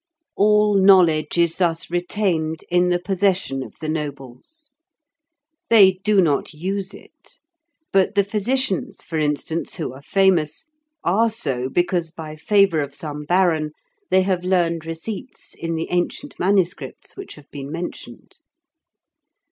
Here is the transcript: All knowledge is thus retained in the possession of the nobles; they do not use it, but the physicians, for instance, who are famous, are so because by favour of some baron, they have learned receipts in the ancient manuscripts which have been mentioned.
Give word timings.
All 0.35 0.73
knowledge 0.73 1.37
is 1.37 1.57
thus 1.57 1.91
retained 1.91 2.63
in 2.71 2.89
the 2.89 2.97
possession 2.97 3.61
of 3.61 3.75
the 3.77 3.87
nobles; 3.87 4.71
they 5.69 5.99
do 6.03 6.21
not 6.21 6.55
use 6.55 6.91
it, 6.91 7.35
but 7.93 8.15
the 8.15 8.23
physicians, 8.23 9.03
for 9.03 9.19
instance, 9.19 9.75
who 9.75 9.93
are 9.93 10.01
famous, 10.01 10.65
are 11.03 11.29
so 11.29 11.69
because 11.69 12.09
by 12.09 12.35
favour 12.35 12.79
of 12.81 12.95
some 12.95 13.25
baron, 13.25 13.73
they 14.09 14.23
have 14.23 14.43
learned 14.43 14.87
receipts 14.87 15.53
in 15.53 15.75
the 15.75 15.87
ancient 15.91 16.33
manuscripts 16.39 17.15
which 17.15 17.35
have 17.35 17.51
been 17.51 17.71
mentioned. 17.71 18.39